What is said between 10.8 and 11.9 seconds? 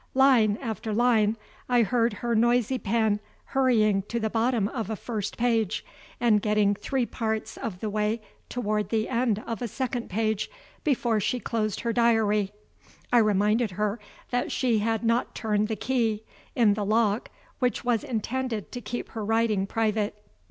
before she closed